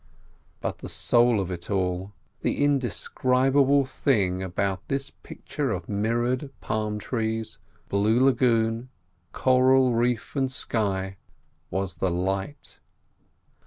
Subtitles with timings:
[0.61, 2.11] But the soul of it all,
[2.41, 8.89] the indescribable thing about this picture of mirrored palm trees, blue lagoon,
[9.31, 11.17] coral reef and sky,
[11.69, 12.79] was the light.